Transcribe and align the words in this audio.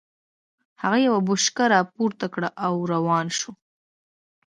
هغه 0.81 0.97
يوه 1.07 1.19
بوشکه 1.27 1.65
را 1.73 1.79
پورته 1.93 2.27
کړه 2.33 2.49
او 2.65 2.73
روان 2.93 3.25
شو. 3.37 3.51